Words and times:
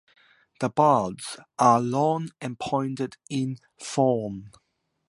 The 0.61 0.69
buds 0.71 1.37
are 1.59 1.79
long 1.79 2.29
and 2.41 2.57
pointed 2.59 3.17
in 3.29 3.57
form. 3.77 4.49